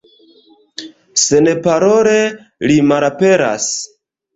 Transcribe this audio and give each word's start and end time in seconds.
Senparole 1.25 2.19
li 2.69 2.83
malaperas. 2.91 3.75